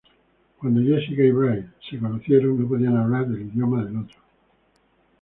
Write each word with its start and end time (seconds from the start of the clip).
Cuando 0.57 0.81
Jessica 0.81 1.21
y 1.21 1.29
Bryce 1.29 1.69
se 1.87 1.99
conocieron 1.99 2.59
no 2.59 2.67
podían 2.67 2.97
hablar 2.97 3.25
el 3.25 3.43
idioma 3.49 3.85
del 3.85 3.97
otro. 3.97 4.17